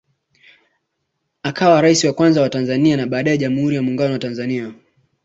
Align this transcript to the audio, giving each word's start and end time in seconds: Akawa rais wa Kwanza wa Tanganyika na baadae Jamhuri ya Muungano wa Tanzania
Akawa 1.43 1.81
rais 1.81 2.03
wa 2.03 2.13
Kwanza 2.13 2.41
wa 2.41 2.49
Tanganyika 2.49 2.97
na 2.97 3.07
baadae 3.07 3.37
Jamhuri 3.37 3.75
ya 3.75 3.81
Muungano 3.81 4.13
wa 4.13 4.19
Tanzania 4.19 4.73